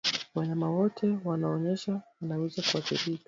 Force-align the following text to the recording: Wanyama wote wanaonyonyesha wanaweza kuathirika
Wanyama 0.35 0.67
wote 0.75 1.07
wanaonyonyesha 1.27 1.93
wanaweza 2.21 2.61
kuathirika 2.71 3.19